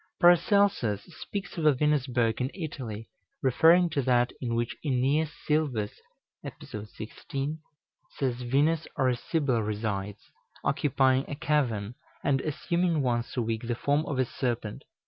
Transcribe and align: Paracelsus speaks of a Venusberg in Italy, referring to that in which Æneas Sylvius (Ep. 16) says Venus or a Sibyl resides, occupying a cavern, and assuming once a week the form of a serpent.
Paracelsus 0.19 1.03
speaks 1.19 1.59
of 1.59 1.65
a 1.67 1.75
Venusberg 1.75 2.41
in 2.41 2.49
Italy, 2.55 3.07
referring 3.43 3.87
to 3.91 4.01
that 4.01 4.31
in 4.41 4.55
which 4.55 4.75
Æneas 4.83 5.29
Sylvius 5.45 6.01
(Ep. 6.43 6.53
16) 6.63 7.59
says 8.17 8.41
Venus 8.41 8.87
or 8.97 9.09
a 9.09 9.15
Sibyl 9.15 9.61
resides, 9.61 10.31
occupying 10.63 11.25
a 11.29 11.35
cavern, 11.35 11.93
and 12.23 12.41
assuming 12.41 13.03
once 13.03 13.37
a 13.37 13.43
week 13.43 13.67
the 13.67 13.75
form 13.75 14.03
of 14.07 14.17
a 14.17 14.25
serpent. 14.25 14.85